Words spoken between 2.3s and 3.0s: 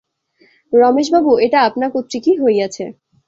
হইয়াছে।